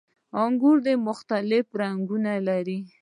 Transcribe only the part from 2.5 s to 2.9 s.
وي.